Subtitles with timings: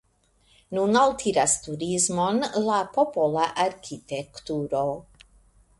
[0.77, 4.87] Nun altiras turismon la popola arkitekturo.